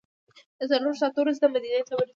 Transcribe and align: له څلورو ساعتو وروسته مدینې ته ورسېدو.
له 0.59 0.65
څلورو 0.71 0.99
ساعتو 1.01 1.19
وروسته 1.21 1.45
مدینې 1.53 1.81
ته 1.87 1.93
ورسېدو. 1.95 2.09